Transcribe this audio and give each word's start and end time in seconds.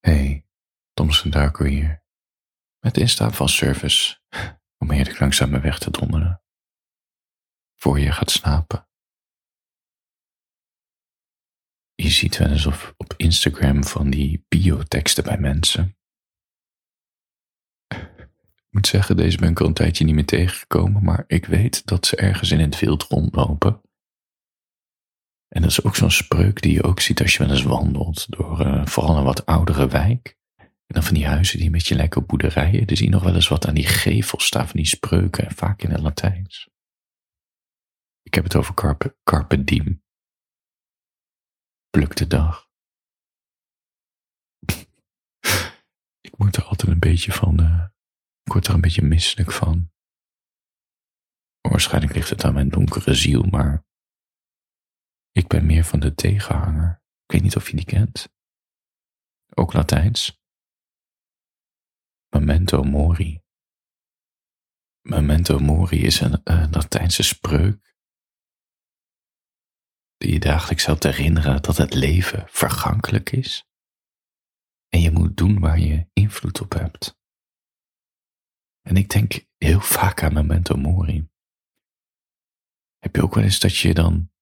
Hey, 0.00 0.46
Thomson 0.92 1.30
Darko 1.30 1.64
hier. 1.64 2.04
Met 2.78 2.94
de 2.94 3.00
instaap 3.00 3.34
van 3.34 3.48
service 3.48 4.18
om 4.82 4.90
heerlijk 4.90 5.18
langzaam 5.18 5.50
mijn 5.50 5.62
weg 5.62 5.78
te 5.78 5.90
donderen. 5.90 6.42
Voor 7.74 7.98
je 7.98 8.12
gaat 8.12 8.30
slapen. 8.30 8.88
Je 11.94 12.10
ziet 12.10 12.36
wel 12.36 12.48
eens 12.50 12.66
op, 12.66 12.94
op 12.96 13.14
Instagram 13.16 13.84
van 13.84 14.10
die 14.10 14.44
bioteksten 14.48 15.24
bij 15.24 15.38
mensen. 15.38 15.96
Ik 18.56 18.76
moet 18.76 18.86
zeggen, 18.86 19.16
deze 19.16 19.38
ben 19.38 19.50
ik 19.50 19.60
al 19.60 19.66
een 19.66 19.74
tijdje 19.74 20.04
niet 20.04 20.14
meer 20.14 20.26
tegengekomen, 20.26 21.04
maar 21.04 21.24
ik 21.26 21.46
weet 21.46 21.86
dat 21.86 22.06
ze 22.06 22.16
ergens 22.16 22.50
in 22.50 22.60
het 22.60 22.78
wild 22.78 23.02
rondlopen. 23.02 23.80
En 25.50 25.62
dat 25.62 25.70
is 25.70 25.84
ook 25.84 25.96
zo'n 25.96 26.10
spreuk 26.10 26.62
die 26.62 26.72
je 26.72 26.82
ook 26.82 27.00
ziet 27.00 27.20
als 27.20 27.32
je 27.32 27.38
wel 27.38 27.50
eens 27.50 27.62
wandelt 27.62 28.30
door 28.30 28.66
uh, 28.66 28.86
vooral 28.86 29.16
een 29.16 29.24
wat 29.24 29.46
oudere 29.46 29.88
wijk. 29.88 30.38
En 30.56 30.68
dan 30.86 31.02
van 31.02 31.14
die 31.14 31.26
huizen 31.26 31.56
die 31.56 31.66
een 31.66 31.72
beetje 31.72 31.94
lijken 31.94 32.20
op 32.20 32.28
boerderijen. 32.28 32.86
Er 32.86 32.96
zie 32.96 33.08
nog 33.08 33.22
wel 33.22 33.34
eens 33.34 33.48
wat 33.48 33.66
aan 33.66 33.74
die 33.74 33.86
gevels 33.86 34.46
staan 34.46 34.66
van 34.66 34.76
die 34.76 34.86
spreuken, 34.86 35.46
en 35.46 35.54
vaak 35.54 35.82
in 35.82 35.90
het 35.90 36.00
Latijns. 36.00 36.68
Ik 38.22 38.34
heb 38.34 38.44
het 38.44 38.56
over 38.56 38.74
carpe, 38.74 39.16
carpe 39.22 39.64
diem. 39.64 40.02
Pluk 41.90 42.16
de 42.16 42.26
dag. 42.26 42.68
ik 46.28 46.36
moet 46.36 46.56
er 46.56 46.62
altijd 46.62 46.92
een 46.92 46.98
beetje 46.98 47.32
van, 47.32 47.60
uh, 47.60 47.84
ik 48.42 48.52
word 48.52 48.66
er 48.66 48.74
een 48.74 48.80
beetje 48.80 49.02
misselijk 49.02 49.52
van. 49.52 49.90
Waarschijnlijk 51.60 52.14
ligt 52.14 52.30
het 52.30 52.44
aan 52.44 52.54
mijn 52.54 52.68
donkere 52.68 53.14
ziel, 53.14 53.42
maar 53.42 53.84
ik 55.32 55.46
ben 55.46 55.66
meer 55.66 55.84
van 55.84 56.00
de 56.00 56.14
tegenhanger. 56.14 57.02
Ik 57.24 57.32
weet 57.32 57.42
niet 57.42 57.56
of 57.56 57.70
je 57.70 57.76
die 57.76 57.84
kent. 57.84 58.32
Ook 59.54 59.72
Latijns. 59.72 60.40
Memento 62.28 62.82
mori. 62.82 63.42
Memento 65.00 65.58
mori 65.58 66.04
is 66.04 66.20
een 66.20 66.42
Latijnse 66.70 67.22
spreuk 67.22 67.96
die 70.16 70.32
je 70.32 70.40
dagelijks 70.40 70.84
helpt 70.84 71.02
herinneren 71.02 71.62
dat 71.62 71.76
het 71.76 71.94
leven 71.94 72.44
vergankelijk 72.48 73.32
is 73.32 73.68
en 74.88 75.00
je 75.00 75.10
moet 75.10 75.36
doen 75.36 75.60
waar 75.60 75.78
je 75.78 76.08
invloed 76.12 76.60
op 76.60 76.72
hebt. 76.72 77.18
En 78.80 78.96
ik 78.96 79.08
denk 79.08 79.46
heel 79.56 79.80
vaak 79.80 80.22
aan 80.22 80.32
memento 80.32 80.76
mori. 80.76 81.28
Heb 82.98 83.16
je 83.16 83.22
ook 83.22 83.34
wel 83.34 83.44
eens 83.44 83.60
dat 83.60 83.76
je 83.76 83.94
dan 83.94 84.32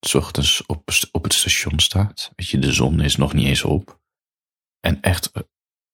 s 0.00 0.66
op, 0.66 0.90
op 1.12 1.22
het 1.22 1.32
station 1.32 1.78
staat. 1.78 2.32
Weet 2.36 2.48
je, 2.48 2.58
de 2.58 2.72
zon 2.72 3.00
is 3.00 3.16
nog 3.16 3.32
niet 3.32 3.46
eens 3.46 3.64
op. 3.64 4.00
En 4.80 5.00
echt 5.00 5.32
eh, 5.32 5.42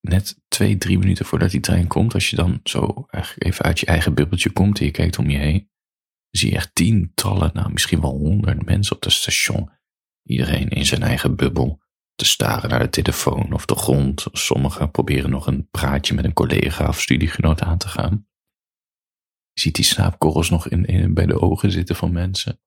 net 0.00 0.40
twee, 0.48 0.78
drie 0.78 0.98
minuten 0.98 1.26
voordat 1.26 1.50
die 1.50 1.60
trein 1.60 1.86
komt, 1.86 2.14
als 2.14 2.30
je 2.30 2.36
dan 2.36 2.60
zo 2.64 3.06
even 3.38 3.64
uit 3.64 3.80
je 3.80 3.86
eigen 3.86 4.14
bubbeltje 4.14 4.50
komt 4.50 4.78
en 4.78 4.84
je 4.84 4.90
kijkt 4.90 5.18
om 5.18 5.30
je 5.30 5.38
heen, 5.38 5.70
zie 6.30 6.50
je 6.50 6.56
echt 6.56 6.74
tientallen, 6.74 7.50
nou 7.54 7.72
misschien 7.72 8.00
wel 8.00 8.10
honderd 8.10 8.64
mensen 8.64 8.96
op 8.96 9.02
het 9.02 9.12
station. 9.12 9.70
Iedereen 10.22 10.68
in 10.68 10.86
zijn 10.86 11.02
eigen 11.02 11.36
bubbel 11.36 11.80
te 12.14 12.24
staren 12.24 12.70
naar 12.70 12.78
de 12.78 12.90
telefoon 12.90 13.52
of 13.52 13.66
de 13.66 13.74
grond. 13.74 14.26
Sommigen 14.32 14.90
proberen 14.90 15.30
nog 15.30 15.46
een 15.46 15.68
praatje 15.70 16.14
met 16.14 16.24
een 16.24 16.32
collega 16.32 16.88
of 16.88 17.00
studiegenoot 17.00 17.62
aan 17.62 17.78
te 17.78 17.88
gaan. 17.88 18.26
Je 19.52 19.60
ziet 19.60 19.74
die 19.74 19.84
slaapkorrels 19.84 20.50
nog 20.50 20.68
in, 20.68 21.14
bij 21.14 21.26
de 21.26 21.40
ogen 21.40 21.70
zitten 21.70 21.96
van 21.96 22.12
mensen. 22.12 22.60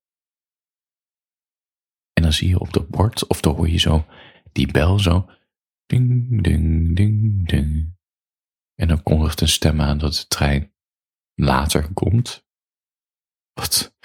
Zie 2.34 2.50
je 2.50 2.60
op 2.60 2.74
het 2.74 2.88
bord, 2.88 3.28
of 3.28 3.42
dan 3.42 3.56
hoor 3.56 3.70
je 3.70 3.80
zo 3.80 4.06
die 4.52 4.72
bel 4.72 5.00
zo. 5.00 5.30
Ding, 5.86 6.44
ding, 6.44 6.96
ding, 6.96 7.48
ding. 7.48 7.98
En 8.76 8.88
dan 8.88 9.04
kondigt 9.04 9.42
een 9.42 9.48
stem 9.48 9.82
aan 9.82 9.98
dat 9.98 10.14
de 10.14 10.28
trein 10.28 10.74
later 11.36 11.94
komt. 11.94 12.46
Wat? 13.54 13.96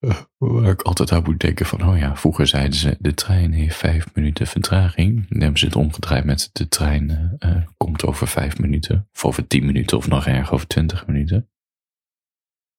Uh, 0.00 0.20
waar 0.36 0.70
ik 0.70 0.82
altijd 0.82 1.12
aan 1.12 1.22
moet 1.22 1.40
denken 1.40 1.66
van, 1.66 1.88
oh 1.88 1.98
ja, 1.98 2.16
vroeger 2.16 2.46
zeiden 2.46 2.78
ze, 2.78 2.96
de 3.00 3.14
trein 3.14 3.52
heeft 3.52 3.76
vijf 3.76 4.14
minuten 4.14 4.46
vertraging. 4.46 5.28
Dan 5.28 5.40
hebben 5.40 5.58
ze 5.58 5.66
het 5.66 5.76
omgedraaid 5.76 6.24
met, 6.24 6.50
de 6.52 6.68
trein 6.68 7.36
uh, 7.38 7.66
komt 7.76 8.04
over 8.04 8.28
vijf 8.28 8.58
minuten, 8.58 9.08
of 9.12 9.24
over 9.24 9.46
tien 9.46 9.66
minuten, 9.66 9.96
of 9.96 10.08
nog 10.08 10.26
erger, 10.26 10.54
over 10.54 10.66
twintig 10.66 11.06
minuten. 11.06 11.50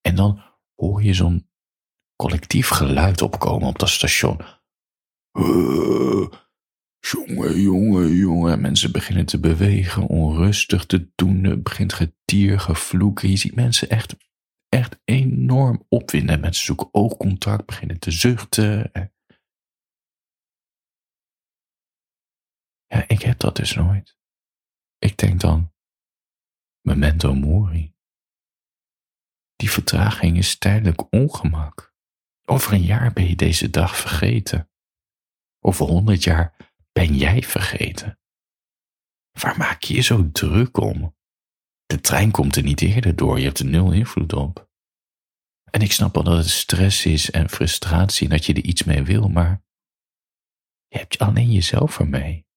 En 0.01 0.15
dan 0.15 0.41
hoor 0.75 1.03
je 1.03 1.13
zo'n 1.13 1.48
collectief 2.21 2.67
geluid 2.67 3.21
opkomen 3.21 3.67
op 3.67 3.79
dat 3.79 3.89
station. 3.89 4.41
Uh, 5.39 6.27
jongen, 6.99 7.61
jongen, 7.61 8.15
jongen. 8.15 8.61
Mensen 8.61 8.91
beginnen 8.91 9.25
te 9.25 9.39
bewegen, 9.39 10.07
onrustig 10.07 10.85
te 10.85 11.11
doen. 11.15 11.43
Er 11.43 11.61
begint 11.61 11.93
getier, 11.93 12.59
gevloeken. 12.59 13.29
Je 13.29 13.37
ziet 13.37 13.55
mensen 13.55 13.89
echt, 13.89 14.15
echt 14.69 15.01
enorm 15.05 15.85
opwinden. 15.89 16.39
Mensen 16.39 16.65
zoeken 16.65 16.89
oogcontact, 16.91 17.65
beginnen 17.65 17.99
te 17.99 18.11
zuchten. 18.11 18.91
Ja, 22.85 23.07
ik 23.07 23.21
heb 23.21 23.39
dat 23.39 23.55
dus 23.55 23.73
nooit. 23.73 24.17
Ik 24.97 25.17
denk 25.17 25.39
dan, 25.39 25.73
memento 26.81 27.33
mori. 27.33 27.95
Die 29.55 29.71
vertraging 29.71 30.37
is 30.37 30.57
tijdelijk 30.57 31.13
ongemak. 31.13 31.88
Over 32.49 32.73
een 32.73 32.83
jaar 32.83 33.13
ben 33.13 33.27
je 33.27 33.35
deze 33.35 33.69
dag 33.69 33.97
vergeten. 33.97 34.69
Over 35.59 35.85
honderd 35.85 36.23
jaar 36.23 36.73
ben 36.91 37.15
jij 37.15 37.41
vergeten. 37.41 38.19
Waar 39.31 39.57
maak 39.57 39.81
je 39.83 39.93
je 39.93 40.01
zo 40.01 40.31
druk 40.31 40.77
om? 40.77 41.15
De 41.85 41.99
trein 41.99 42.31
komt 42.31 42.55
er 42.55 42.63
niet 42.63 42.81
eerder 42.81 43.15
door, 43.15 43.39
je 43.39 43.45
hebt 43.45 43.59
er 43.59 43.65
nul 43.65 43.91
invloed 43.91 44.33
op. 44.33 44.69
En 45.71 45.81
ik 45.81 45.91
snap 45.91 46.13
wel 46.13 46.23
dat 46.23 46.37
het 46.37 46.49
stress 46.49 47.05
is 47.05 47.31
en 47.31 47.49
frustratie 47.49 48.29
en 48.29 48.35
dat 48.35 48.45
je 48.45 48.53
er 48.53 48.63
iets 48.63 48.83
mee 48.83 49.03
wil, 49.03 49.27
maar 49.27 49.63
je 50.87 50.97
hebt 50.97 51.17
alleen 51.17 51.51
jezelf 51.51 51.99
ermee. 51.99 52.47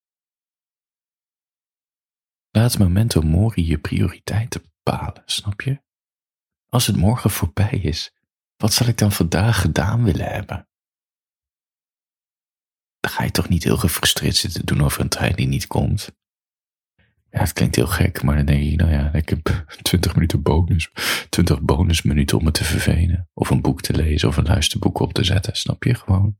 Laat 2.50 2.78
memento 2.78 3.20
mori 3.20 3.66
je 3.66 3.78
prioriteiten 3.78 4.62
bepalen, 4.62 5.22
snap 5.26 5.60
je? 5.60 5.82
Als 6.68 6.86
het 6.86 6.96
morgen 6.96 7.30
voorbij 7.30 7.78
is, 7.78 8.12
wat 8.62 8.72
zal 8.72 8.86
ik 8.86 8.98
dan 8.98 9.12
vandaag 9.12 9.60
gedaan 9.60 10.04
willen 10.04 10.26
hebben? 10.26 10.68
Dan 13.00 13.10
ga 13.10 13.24
je 13.24 13.30
toch 13.30 13.48
niet 13.48 13.64
heel 13.64 13.76
gefrustreerd 13.76 14.36
zitten 14.36 14.66
doen 14.66 14.82
over 14.82 15.00
een 15.00 15.08
trein 15.08 15.36
die 15.36 15.46
niet 15.46 15.66
komt. 15.66 16.16
Ja, 17.30 17.38
het 17.38 17.52
klinkt 17.52 17.76
heel 17.76 17.86
gek, 17.86 18.22
maar 18.22 18.36
dan 18.36 18.46
denk 18.46 18.62
je, 18.62 18.76
nou 18.76 18.90
ja, 18.90 19.12
ik 19.12 19.28
heb 19.28 19.64
20 19.82 20.14
minuten 20.14 20.42
bonus, 20.42 20.90
20 21.28 21.60
bonusminuten 21.60 22.38
om 22.38 22.44
me 22.44 22.50
te 22.50 22.64
vervelen. 22.64 23.30
Of 23.34 23.50
een 23.50 23.62
boek 23.62 23.80
te 23.80 23.94
lezen 23.94 24.28
of 24.28 24.36
een 24.36 24.44
luisterboek 24.44 24.98
op 24.98 25.12
te 25.12 25.24
zetten, 25.24 25.56
snap 25.56 25.84
je? 25.84 25.94
Gewoon, 25.94 26.38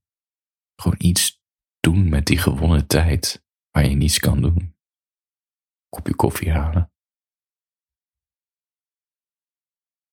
gewoon 0.75 0.99
iets 0.99 1.41
doen 1.81 2.09
met 2.09 2.27
die 2.27 2.39
gewonnen 2.39 2.87
tijd 2.87 3.45
waar 3.71 3.87
je 3.87 3.95
niets 3.95 4.19
kan 4.19 4.43
doen. 4.43 4.77
Kopje 5.89 6.15
koffie 6.15 6.51
halen. 6.51 6.93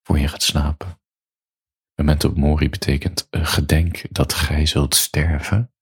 Voor 0.01 0.19
je 0.19 0.27
gaat 0.27 0.43
slapen. 0.43 0.98
Memento 1.99 2.33
mori 2.35 2.69
betekent 2.69 3.27
uh, 3.31 3.45
gedenk 3.45 4.01
dat 4.09 4.33
gij 4.33 4.65
zult 4.65 4.95
sterven. 4.95 5.73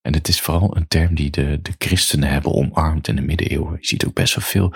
En 0.00 0.14
het 0.14 0.28
is 0.28 0.40
vooral 0.40 0.76
een 0.76 0.88
term 0.88 1.14
die 1.14 1.30
de, 1.30 1.62
de 1.62 1.74
christenen 1.78 2.30
hebben 2.30 2.52
omarmd 2.52 3.08
in 3.08 3.16
de 3.16 3.22
middeleeuwen. 3.22 3.76
Je 3.80 3.86
ziet 3.86 4.06
ook 4.06 4.14
best 4.14 4.34
wel 4.34 4.44
veel, 4.44 4.72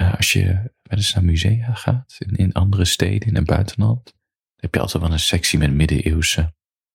uh, 0.00 0.14
als 0.14 0.32
je 0.32 0.44
wel 0.82 0.98
eens 0.98 1.14
naar 1.14 1.24
musea 1.24 1.74
gaat, 1.74 2.16
in, 2.18 2.36
in 2.36 2.52
andere 2.52 2.84
steden, 2.84 3.28
in 3.28 3.34
het 3.34 3.46
buitenland, 3.46 4.14
heb 4.56 4.74
je 4.74 4.80
altijd 4.80 5.02
wel 5.02 5.12
een 5.12 5.18
sectie 5.18 5.58
met 5.58 5.72
middeleeuwse 5.72 6.54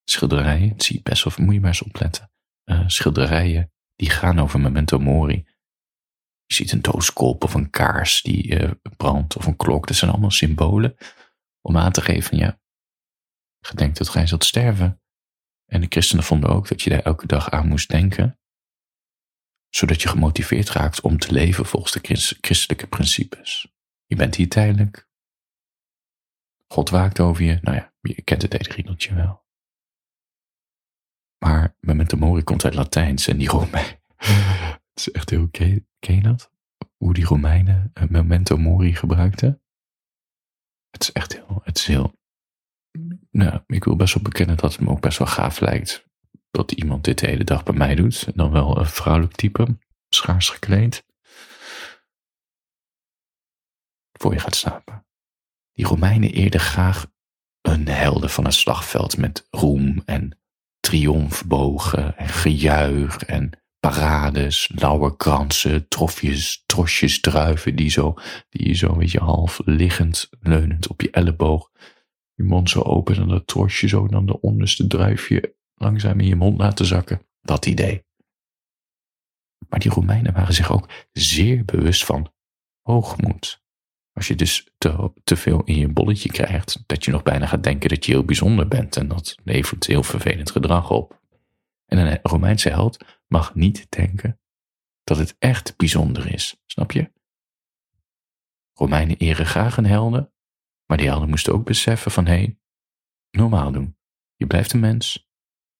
schilderijen. 0.09 0.69
Dat 0.69 0.83
zie 0.83 0.95
je 0.95 1.01
best 1.03 1.23
wel, 1.23 1.45
moet 1.45 1.53
je 1.53 1.59
maar 1.59 1.69
eens 1.69 1.83
opletten. 1.83 2.31
Uh, 2.65 2.83
schilderijen 2.87 3.71
die 3.95 4.09
gaan 4.09 4.39
over 4.39 4.59
memento 4.59 4.99
mori. 4.99 5.45
Je 6.45 6.53
ziet 6.53 6.71
een 6.71 6.81
dooskolp 6.81 7.43
of 7.43 7.53
een 7.53 7.69
kaars 7.69 8.21
die 8.21 8.59
brandt 8.97 9.37
of 9.37 9.45
een 9.45 9.55
klok. 9.55 9.87
Dat 9.87 9.95
zijn 9.95 10.11
allemaal 10.11 10.31
symbolen 10.31 10.95
om 11.61 11.77
aan 11.77 11.91
te 11.91 12.01
geven, 12.01 12.37
ja, 12.37 12.61
gedenkt 13.65 13.97
dat 13.97 14.09
gij 14.09 14.27
zult 14.27 14.43
sterven. 14.43 15.01
En 15.65 15.81
de 15.81 15.87
christenen 15.89 16.23
vonden 16.23 16.49
ook 16.49 16.67
dat 16.67 16.81
je 16.81 16.89
daar 16.89 17.01
elke 17.01 17.27
dag 17.27 17.49
aan 17.49 17.67
moest 17.67 17.89
denken, 17.89 18.39
zodat 19.69 20.01
je 20.01 20.07
gemotiveerd 20.07 20.69
raakt 20.69 21.01
om 21.01 21.17
te 21.17 21.31
leven 21.31 21.65
volgens 21.65 21.93
de 21.93 22.35
christelijke 22.41 22.87
principes. 22.87 23.73
Je 24.05 24.15
bent 24.15 24.35
hier 24.35 24.49
tijdelijk. 24.49 25.09
God 26.67 26.89
waakt 26.89 27.19
over 27.19 27.43
je. 27.43 27.57
Nou 27.61 27.77
ja, 27.77 27.93
je 28.01 28.21
kent 28.21 28.41
het 28.41 28.67
riedeltje 28.67 29.15
wel. 29.15 29.45
Maar 31.37 31.77
memento 31.79 32.17
mori 32.17 32.43
komt 32.43 32.65
uit 32.65 32.73
Latijns 32.73 33.27
en 33.27 33.37
die 33.37 33.49
Romeinen. 33.49 34.01
het 34.93 34.99
is 34.99 35.11
echt 35.11 35.29
heel, 35.29 35.49
ken, 35.49 35.87
je 35.99 36.21
dat? 36.21 36.51
Hoe 36.97 37.13
die 37.13 37.25
Romeinen 37.25 37.91
memento 38.09 38.57
mori 38.57 38.95
gebruikten? 38.95 39.61
Het 40.89 41.01
is 41.01 41.11
echt 41.11 41.33
heel, 41.33 41.61
het 41.63 41.77
is 41.77 41.85
heel 41.85 42.22
nou, 43.31 43.59
ik 43.67 43.83
wil 43.83 43.95
best 43.95 44.13
wel 44.13 44.23
bekennen 44.23 44.57
dat 44.57 44.71
het 44.71 44.81
me 44.81 44.89
ook 44.89 45.01
best 45.01 45.17
wel 45.17 45.27
gaaf 45.27 45.59
lijkt 45.59 46.11
dat 46.53 46.71
iemand 46.71 47.03
dit 47.03 47.19
de 47.19 47.27
hele 47.27 47.43
dag 47.43 47.63
bij 47.63 47.73
mij 47.75 47.95
doet. 47.95 48.23
En 48.25 48.33
dan 48.35 48.51
wel 48.51 48.77
een 48.79 48.85
vrouwelijk 48.85 49.35
type. 49.35 49.77
schaars 50.09 50.49
gekleed. 50.49 51.05
Voor 54.11 54.33
je 54.33 54.39
gaat 54.39 54.55
slapen. 54.55 55.05
Die 55.73 55.85
Romeinen 55.85 56.31
eerden 56.31 56.59
graag 56.59 57.11
een 57.61 57.87
helden 57.87 58.29
van 58.29 58.45
het 58.45 58.53
slagveld 58.53 59.17
met 59.17 59.47
roem 59.49 60.01
en 60.05 60.39
triomfbogen 60.79 62.17
en 62.17 62.27
gejuich 62.27 63.17
en 63.17 63.49
parades, 63.79 64.71
lauwerkransen, 64.75 65.87
trofjes, 65.87 66.63
trosjes, 66.65 67.19
druiven 67.19 67.75
die, 67.75 67.89
zo, 67.89 68.13
die 68.49 68.73
zo, 68.73 68.97
weet 68.97 69.11
je, 69.11 69.19
half 69.19 69.61
liggend, 69.65 70.29
leunend 70.39 70.87
op 70.87 71.01
je 71.01 71.11
elleboog, 71.11 71.71
je 72.33 72.43
mond 72.43 72.69
zo 72.69 72.81
open 72.81 73.15
en 73.15 73.27
dat 73.27 73.47
trosje 73.47 73.87
zo 73.87 74.07
dan 74.07 74.25
de 74.25 74.41
onderste 74.41 74.87
druifje 74.87 75.55
langzaam 75.75 76.19
in 76.19 76.27
je 76.27 76.35
mond 76.35 76.57
laten 76.57 76.85
zakken. 76.85 77.21
Dat 77.41 77.65
idee. 77.65 78.05
Maar 79.69 79.79
die 79.79 79.91
Romeinen 79.91 80.33
waren 80.33 80.53
zich 80.53 80.71
ook 80.71 80.89
zeer 81.11 81.65
bewust 81.65 82.05
van 82.05 82.31
hoogmoed. 82.81 83.61
Als 84.13 84.27
je 84.27 84.35
dus 84.35 84.67
te, 84.77 85.11
te 85.23 85.35
veel 85.35 85.63
in 85.63 85.75
je 85.75 85.89
bolletje 85.89 86.31
krijgt, 86.31 86.83
dat 86.85 87.05
je 87.05 87.11
nog 87.11 87.23
bijna 87.23 87.45
gaat 87.45 87.63
denken 87.63 87.89
dat 87.89 88.05
je 88.05 88.11
heel 88.11 88.25
bijzonder 88.25 88.67
bent 88.67 88.97
en 88.97 89.07
dat 89.07 89.35
levert 89.43 89.85
heel 89.85 90.03
vervelend 90.03 90.51
gedrag 90.51 90.91
op. 90.91 91.21
En 91.85 91.97
een 91.97 92.19
Romeinse 92.23 92.69
held 92.69 93.05
mag 93.27 93.55
niet 93.55 93.85
denken 93.89 94.39
dat 95.03 95.17
het 95.17 95.35
echt 95.39 95.77
bijzonder 95.77 96.33
is, 96.33 96.61
snap 96.65 96.91
je? 96.91 97.11
Romeinen 98.73 99.17
eren 99.17 99.45
graag 99.45 99.77
een 99.77 99.85
helden, 99.85 100.32
maar 100.85 100.97
die 100.97 101.07
helden 101.07 101.29
moesten 101.29 101.53
ook 101.53 101.65
beseffen 101.65 102.11
van 102.11 102.25
hé, 102.25 102.33
hey, 102.33 102.59
normaal 103.31 103.71
doen. 103.71 103.97
Je 104.35 104.47
blijft 104.47 104.73
een 104.73 104.79
mens, 104.79 105.29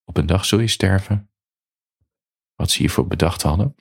op 0.04 0.18
een 0.18 0.26
dag 0.26 0.46
zul 0.46 0.60
je 0.60 0.68
sterven. 0.68 1.32
Wat 2.56 2.72
ze 2.72 2.78
hiervoor 2.78 3.08
bedacht 3.08 3.42
hadden. 3.42 3.76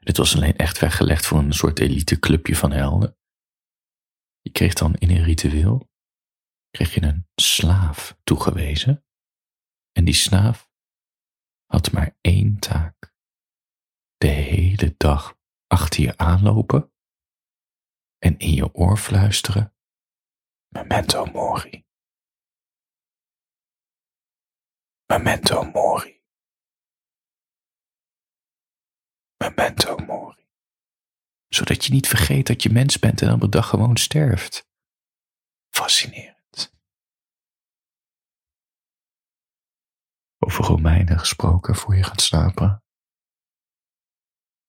Dit 0.00 0.16
was 0.16 0.36
alleen 0.36 0.56
echt 0.56 0.78
weggelegd 0.78 1.26
voor 1.26 1.38
een 1.38 1.52
soort 1.52 1.78
elite 1.78 2.18
clubje 2.18 2.56
van 2.56 2.70
helden. 2.70 3.16
Je 4.40 4.50
kreeg 4.50 4.74
dan 4.74 4.94
in 4.94 5.10
een 5.10 5.22
ritueel 5.22 5.90
kreeg 6.70 6.94
je 6.94 7.02
een 7.02 7.28
slaaf 7.34 8.18
toegewezen. 8.22 9.04
En 9.92 10.04
die 10.04 10.14
slaaf 10.14 10.70
had 11.66 11.92
maar 11.92 12.16
één 12.20 12.58
taak. 12.58 13.14
De 14.16 14.28
hele 14.28 14.94
dag 14.96 15.38
achter 15.66 16.02
je 16.02 16.16
aanlopen 16.16 16.92
en 18.20 18.38
in 18.38 18.52
je 18.52 18.74
oor 18.74 18.96
fluisteren: 18.96 19.74
Memento 20.68 21.24
mori. 21.24 21.84
Memento 25.06 25.62
mori. 25.62 26.22
Memento 29.36 29.96
mori. 29.96 30.48
Zodat 31.48 31.84
je 31.84 31.92
niet 31.92 32.08
vergeet 32.08 32.46
dat 32.46 32.62
je 32.62 32.70
mens 32.70 32.98
bent 32.98 33.22
en 33.22 33.32
op 33.32 33.42
een 33.42 33.50
dag 33.50 33.68
gewoon 33.68 33.96
sterft. 33.96 34.68
Fascinerend. 35.74 36.74
Over 40.38 40.64
Romeinen 40.64 41.18
gesproken 41.18 41.74
voor 41.74 41.96
je 41.96 42.02
gaat 42.02 42.20
slapen. 42.20 42.84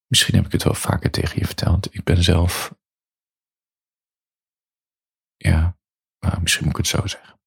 Misschien 0.07 0.35
heb 0.35 0.45
ik 0.45 0.51
het 0.51 0.63
wel 0.63 0.73
vaker 0.73 1.11
tegen 1.11 1.39
je 1.39 1.45
verteld. 1.45 1.93
Ik 1.93 2.03
ben 2.03 2.23
zelf. 2.23 2.79
Ja, 5.43 5.77
misschien 6.41 6.63
moet 6.63 6.77
ik 6.77 6.77
het 6.77 6.87
zo 6.87 7.07
zeggen. 7.07 7.39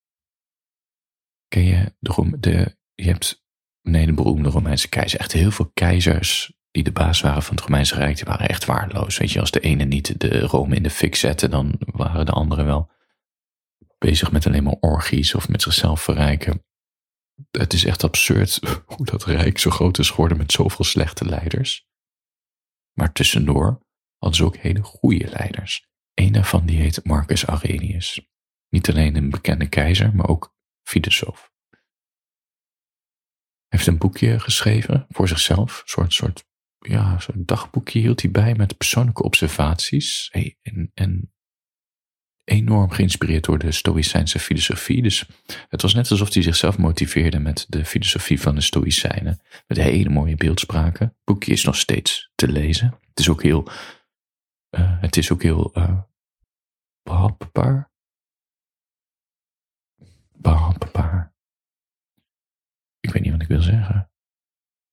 Ken 1.49 1.65
je 1.65 1.95
de, 1.99 2.39
de 2.41 2.77
je 2.95 3.05
hebt 3.05 3.45
nee, 3.83 4.07
de 4.07 4.13
beroemde 4.13 4.49
Romeinse 4.49 4.89
keizer. 4.89 5.21
Echt 5.21 5.33
heel 5.33 5.51
veel 5.51 5.71
keizers 5.71 6.53
die 6.71 6.83
de 6.83 6.93
baas 6.93 7.21
waren 7.21 7.43
van 7.43 7.55
het 7.55 7.65
Romeinse 7.65 7.95
Rijk, 7.95 8.17
die 8.17 8.25
waren 8.25 8.49
echt 8.49 8.65
waardeloos. 8.65 9.19
Weet 9.19 9.31
je, 9.31 9.41
als 9.41 9.51
de 9.51 9.61
ene 9.61 9.85
niet 9.85 10.21
de 10.21 10.41
Rome 10.41 10.75
in 10.77 10.83
de 10.83 10.91
fik 10.91 11.15
zette, 11.15 11.49
dan 11.49 11.75
waren 11.79 12.27
de 12.27 12.33
anderen 12.33 12.65
wel 12.65 12.91
bezig 13.99 14.33
met 14.33 14.47
alleen 14.47 14.63
maar 14.63 14.77
orgies 14.81 15.35
of 15.35 15.49
met 15.49 15.63
zichzelf 15.63 16.03
verrijken. 16.03 16.65
Het 17.51 17.73
is 17.73 17.85
echt 17.85 18.05
absurd 18.05 18.61
hoe 18.97 19.07
dat 19.07 19.25
Rijk 19.25 19.59
zo 19.59 19.71
groot 19.71 19.99
is 19.99 20.11
geworden 20.11 20.37
met 20.37 20.53
zoveel 20.53 20.85
slechte 20.85 21.25
leiders. 21.25 21.87
Maar 22.93 23.13
tussendoor 23.13 23.87
hadden 24.19 24.39
ze 24.39 24.45
ook 24.45 24.57
hele 24.57 24.83
goede 24.83 25.29
leiders. 25.29 25.89
Een 26.15 26.33
daarvan 26.33 26.67
die 26.67 26.81
heet 26.81 27.05
Marcus 27.05 27.45
Aurelius. 27.45 28.29
Niet 28.69 28.91
alleen 28.91 29.17
een 29.17 29.31
bekende 29.31 29.69
keizer, 29.69 30.15
maar 30.15 30.29
ook 30.29 30.55
filosoof 30.83 31.53
heeft 33.75 33.87
een 33.87 33.99
boekje 33.99 34.41
geschreven 34.41 35.07
voor 35.09 35.29
zichzelf. 35.29 35.81
Een 35.81 35.89
soort, 35.89 36.13
soort 36.13 36.45
ja, 36.79 37.21
zo'n 37.21 37.43
dagboekje 37.45 37.99
hield 37.99 38.23
hij 38.23 38.31
bij 38.31 38.55
met 38.55 38.77
persoonlijke 38.77 39.23
observaties. 39.23 40.31
En, 40.63 40.91
en 40.95 41.33
enorm 42.45 42.91
geïnspireerd 42.91 43.45
door 43.45 43.59
de 43.59 43.73
Stoïcijnse 43.73 44.39
filosofie. 44.39 45.03
Dus 45.03 45.25
het 45.69 45.83
was 45.83 45.95
net 45.95 46.11
alsof 46.11 46.35
hij 46.35 46.43
zichzelf 46.43 46.79
motiveerde 46.79 47.39
met 47.39 47.67
de 47.69 47.85
filosofie 47.85 48.41
van 48.41 48.55
de 48.55 48.61
Stoïcijnen. 48.61 49.41
Met 49.67 49.79
hele 49.79 50.09
mooie 50.11 50.37
beeldspraken. 50.37 51.07
Het 51.07 51.25
boekje 51.25 51.53
is 51.53 51.65
nog 51.65 51.77
steeds 51.77 52.31
te 52.35 52.49
lezen. 52.49 52.99
Het 53.09 53.19
is 53.19 53.29
ook 53.29 53.43
heel, 53.43 53.69
uh, 54.79 55.01
het 55.01 55.17
is 55.17 55.33
ook 55.33 55.43
heel 55.43 55.79
uh, 55.79 56.03
behapbaar. 57.03 57.93
Behapbaar 60.33 61.35
ik 63.05 63.13
weet 63.13 63.23
niet 63.23 63.33
wat 63.33 63.43
ik 63.43 63.49
wil 63.49 63.63
zeggen. 63.63 64.11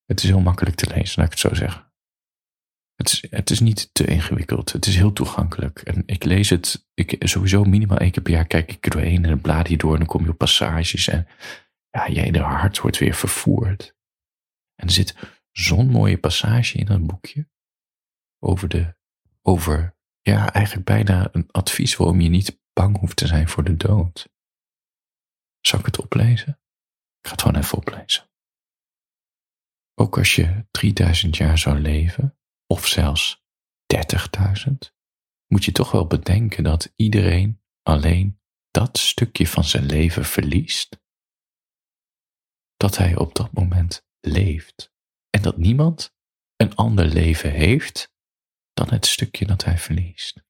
Het 0.06 0.24
is 0.24 0.30
heel 0.30 0.39
makkelijk 0.39 0.75
te 0.75 0.88
lezen, 0.88 1.13
laat 1.16 1.33
ik 1.33 1.39
het 1.39 1.50
zo 1.50 1.54
zeggen. 1.54 1.92
Het 2.95 3.12
is, 3.12 3.25
het 3.30 3.50
is 3.50 3.60
niet 3.60 3.94
te 3.94 4.06
ingewikkeld. 4.06 4.72
Het 4.72 4.86
is 4.86 4.95
heel 4.95 5.13
toegankelijk. 5.13 5.80
En 5.80 6.04
ik 6.06 6.24
lees 6.24 6.50
het, 6.50 6.88
ik, 6.94 7.16
sowieso 7.19 7.63
minimaal 7.63 7.98
één 7.98 8.12
keer 8.12 8.24
per 8.24 8.33
jaar 8.33 8.48
kijk 8.48 8.72
ik 8.72 8.86
er 8.86 8.92
doorheen 8.92 9.24
en 9.24 9.30
dan 9.30 9.42
blaad 9.42 9.69
je 9.69 9.78
door 9.78 9.92
en 9.92 10.00
dan 10.00 10.07
kom 10.07 10.24
je 10.24 10.30
op 10.30 10.38
passages 10.38 11.07
en 11.07 11.28
ja, 11.89 12.31
de 12.31 12.39
hart 12.39 12.80
wordt 12.80 12.98
weer 12.98 13.13
vervoerd. 13.13 13.95
En 14.75 14.88
er 14.88 14.94
zit 14.94 15.16
zo'n 15.51 15.89
mooie 15.89 16.18
passage 16.18 16.78
in 16.78 16.86
dat 16.86 17.06
boekje 17.06 17.50
over 18.44 18.68
de, 18.69 18.95
over, 19.41 19.95
ja, 20.21 20.53
eigenlijk 20.53 20.85
bijna 20.85 21.29
een 21.31 21.51
advies 21.51 21.95
waarom 21.95 22.21
je 22.21 22.29
niet 22.29 22.59
bang 22.73 22.99
hoeft 22.99 23.15
te 23.15 23.27
zijn 23.27 23.49
voor 23.49 23.63
de 23.63 23.77
dood. 23.77 24.29
Zal 25.59 25.79
ik 25.79 25.85
het 25.85 25.99
oplezen? 25.99 26.59
Ik 27.19 27.27
ga 27.27 27.31
het 27.31 27.41
gewoon 27.41 27.61
even 27.61 27.77
oplezen. 27.77 28.29
Ook 29.95 30.17
als 30.17 30.35
je 30.35 30.65
3000 30.71 31.38
jaar 31.38 31.57
zou 31.57 31.79
leven, 31.79 32.38
of 32.67 32.88
zelfs 32.88 33.44
30.000, 34.68 34.71
moet 35.47 35.66
je 35.66 35.71
toch 35.71 35.92
wel 35.92 36.07
bedenken 36.07 36.63
dat 36.63 36.94
iedereen 36.95 37.61
alleen 37.81 38.39
dat 38.71 38.97
stukje 38.97 39.47
van 39.47 39.63
zijn 39.63 39.85
leven 39.85 40.25
verliest. 40.25 41.01
Dat 42.77 42.97
hij 42.97 43.18
op 43.18 43.35
dat 43.35 43.54
moment 43.54 44.06
leeft. 44.19 44.94
En 45.30 45.42
dat 45.42 45.57
niemand 45.57 46.16
een 46.56 46.75
ander 46.75 47.06
leven 47.06 47.51
heeft 47.51 48.10
dan 48.81 48.94
het 48.94 49.06
stukje 49.06 49.45
dat 49.45 49.64
hij 49.64 49.78
verliest. 49.78 50.44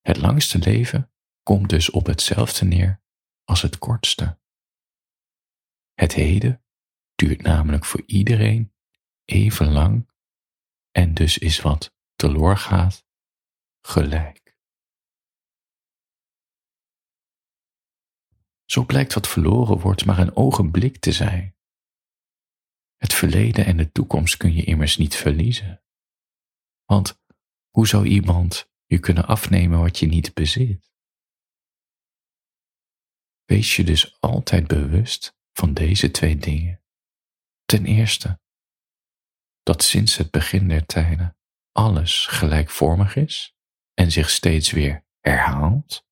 Het 0.00 0.16
langste 0.16 0.58
leven 0.58 1.12
komt 1.42 1.68
dus 1.68 1.90
op 1.90 2.06
hetzelfde 2.06 2.64
neer 2.64 3.02
als 3.44 3.62
het 3.62 3.78
kortste. 3.78 4.38
Het 5.94 6.14
heden 6.14 6.64
duurt 7.14 7.42
namelijk 7.42 7.84
voor 7.84 8.02
iedereen 8.06 8.74
even 9.24 9.72
lang 9.72 10.10
en 10.90 11.14
dus 11.14 11.38
is 11.38 11.60
wat 11.60 11.94
teloor 12.16 12.56
gaat 12.56 13.06
gelijk. 13.80 14.56
Zo 18.64 18.84
blijkt 18.84 19.14
wat 19.14 19.28
verloren 19.28 19.78
wordt 19.78 20.04
maar 20.04 20.18
een 20.18 20.36
ogenblik 20.36 20.98
te 20.98 21.12
zijn. 21.12 21.56
Het 22.96 23.14
verleden 23.14 23.66
en 23.66 23.76
de 23.76 23.92
toekomst 23.92 24.36
kun 24.36 24.54
je 24.54 24.64
immers 24.64 24.96
niet 24.96 25.16
verliezen. 25.16 25.82
Want 26.88 27.20
hoe 27.70 27.86
zou 27.86 28.06
iemand 28.06 28.70
je 28.86 28.98
kunnen 28.98 29.26
afnemen 29.26 29.78
wat 29.80 29.98
je 29.98 30.06
niet 30.06 30.34
bezit? 30.34 30.90
Wees 33.44 33.76
je 33.76 33.84
dus 33.84 34.20
altijd 34.20 34.66
bewust 34.66 35.36
van 35.52 35.74
deze 35.74 36.10
twee 36.10 36.36
dingen. 36.36 36.82
Ten 37.64 37.86
eerste, 37.86 38.40
dat 39.62 39.82
sinds 39.82 40.16
het 40.16 40.30
begin 40.30 40.68
der 40.68 40.86
tijden 40.86 41.36
alles 41.72 42.26
gelijkvormig 42.26 43.16
is 43.16 43.56
en 43.94 44.10
zich 44.10 44.30
steeds 44.30 44.70
weer 44.70 45.06
herhaalt. 45.20 46.06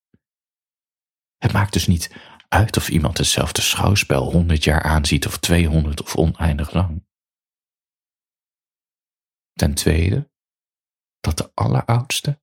Het 1.37 1.53
maakt 1.53 1.73
dus 1.73 1.87
niet 1.87 2.15
uit 2.49 2.77
of 2.77 2.89
iemand 2.89 3.19
hetzelfde 3.19 3.61
schouwspel 3.61 4.31
honderd 4.31 4.65
jaar 4.65 4.83
aanziet 4.83 5.27
of 5.27 5.39
tweehonderd 5.39 6.03
of 6.03 6.17
oneindig 6.17 6.73
lang. 6.73 7.07
Ten 9.53 9.75
tweede, 9.75 10.31
dat 11.27 11.37
de 11.37 11.55
alleroudste 11.55 12.41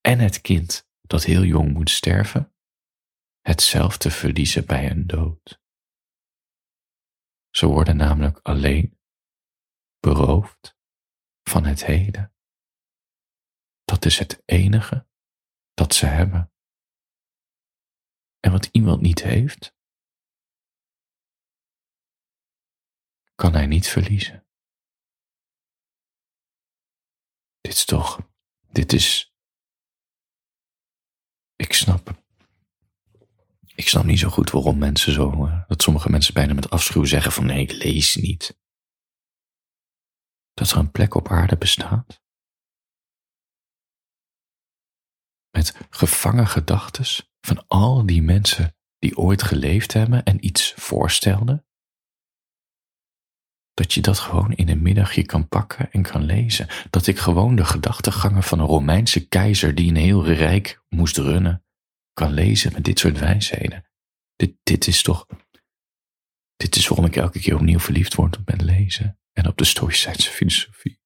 en 0.00 0.18
het 0.18 0.40
kind 0.40 0.88
dat 1.00 1.24
heel 1.24 1.42
jong 1.42 1.72
moet 1.72 1.90
sterven, 1.90 2.54
hetzelfde 3.40 4.10
verliezen 4.10 4.66
bij 4.66 4.90
een 4.90 5.06
dood. 5.06 5.60
Ze 7.50 7.66
worden 7.66 7.96
namelijk 7.96 8.38
alleen 8.42 8.98
beroofd 10.00 10.76
van 11.42 11.64
het 11.64 11.84
heden. 11.84 12.34
Dat 13.84 14.04
is 14.04 14.18
het 14.18 14.42
enige 14.44 15.06
dat 15.74 15.94
ze 15.94 16.06
hebben. 16.06 16.52
En 18.40 18.52
wat 18.52 18.68
iemand 18.72 19.00
niet 19.00 19.22
heeft, 19.22 19.76
kan 23.34 23.52
hij 23.52 23.66
niet 23.66 23.88
verliezen. 23.88 24.45
Dit 27.66 27.74
is 27.74 27.84
toch, 27.84 28.20
dit 28.70 28.92
is, 28.92 29.34
ik 31.56 31.72
snap, 31.72 32.22
ik 33.74 33.88
snap 33.88 34.04
niet 34.04 34.18
zo 34.18 34.28
goed 34.28 34.50
waarom 34.50 34.78
mensen 34.78 35.12
zo, 35.12 35.46
uh, 35.46 35.68
dat 35.68 35.82
sommige 35.82 36.10
mensen 36.10 36.34
bijna 36.34 36.54
met 36.54 36.70
afschuw 36.70 37.04
zeggen 37.04 37.32
van 37.32 37.46
nee, 37.46 37.62
ik 37.62 37.72
lees 37.72 38.14
niet. 38.14 38.58
Dat 40.52 40.70
er 40.70 40.76
een 40.76 40.90
plek 40.90 41.14
op 41.14 41.28
aarde 41.28 41.56
bestaat? 41.56 42.22
Met 45.50 45.86
gevangen 45.90 46.46
gedachtes 46.46 47.30
van 47.40 47.66
al 47.66 48.06
die 48.06 48.22
mensen 48.22 48.76
die 48.98 49.16
ooit 49.16 49.42
geleefd 49.42 49.92
hebben 49.92 50.24
en 50.24 50.44
iets 50.44 50.72
voorstelden 50.76 51.65
dat 53.76 53.92
je 53.92 54.00
dat 54.00 54.18
gewoon 54.18 54.52
in 54.52 54.68
een 54.68 54.82
middagje 54.82 55.26
kan 55.26 55.48
pakken 55.48 55.92
en 55.92 56.02
kan 56.02 56.24
lezen. 56.24 56.66
Dat 56.90 57.06
ik 57.06 57.18
gewoon 57.18 57.56
de 57.56 57.64
gedachtegangen 57.64 58.42
van 58.42 58.58
een 58.58 58.66
Romeinse 58.66 59.28
keizer 59.28 59.74
die 59.74 59.88
een 59.88 59.96
heel 59.96 60.24
rijk 60.24 60.82
moest 60.88 61.16
runnen, 61.16 61.64
kan 62.12 62.32
lezen 62.32 62.72
met 62.72 62.84
dit 62.84 62.98
soort 62.98 63.18
wijsheden. 63.18 63.84
Dit, 64.36 64.54
dit 64.62 64.86
is 64.86 65.02
toch. 65.02 65.26
Dit 66.56 66.76
is 66.76 66.88
waarom 66.88 67.06
ik 67.06 67.16
elke 67.16 67.40
keer 67.40 67.54
opnieuw 67.54 67.78
verliefd 67.78 68.14
word 68.14 68.36
op 68.38 68.46
het 68.46 68.62
lezen 68.62 69.18
en 69.32 69.46
op 69.46 69.56
de 69.56 69.64
Stoïcijnse 69.64 70.30
filosofie. 70.30 71.00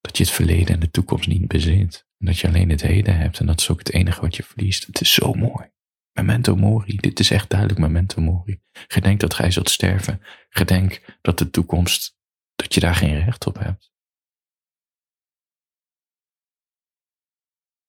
Dat 0.00 0.16
je 0.16 0.24
het 0.24 0.32
verleden 0.32 0.74
en 0.74 0.80
de 0.80 0.90
toekomst 0.90 1.28
niet 1.28 1.48
bezit. 1.48 2.06
En 2.18 2.26
dat 2.26 2.38
je 2.38 2.46
alleen 2.46 2.70
het 2.70 2.82
heden 2.82 3.16
hebt 3.16 3.38
en 3.38 3.46
dat 3.46 3.60
is 3.60 3.70
ook 3.70 3.78
het 3.78 3.92
enige 3.92 4.20
wat 4.20 4.36
je 4.36 4.42
verliest. 4.42 4.86
Het 4.86 5.00
is 5.00 5.12
zo 5.12 5.32
mooi. 5.32 5.70
Memento 6.18 6.56
mori, 6.56 6.96
dit 6.96 7.20
is 7.20 7.30
echt 7.30 7.50
duidelijk 7.50 7.80
memento 7.80 8.20
mori. 8.20 8.62
Gedenk 8.72 9.20
dat 9.20 9.34
gij 9.34 9.50
zult 9.50 9.70
sterven. 9.70 10.22
Gedenk 10.48 11.18
dat 11.20 11.38
de 11.38 11.50
toekomst, 11.50 12.18
dat 12.54 12.74
je 12.74 12.80
daar 12.80 12.94
geen 12.94 13.24
recht 13.24 13.46
op 13.46 13.58
hebt. 13.58 13.92